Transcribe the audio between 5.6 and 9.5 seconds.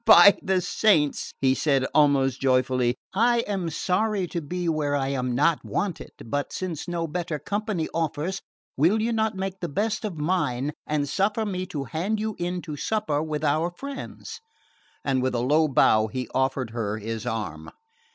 wanted; but since no better company offers, will you not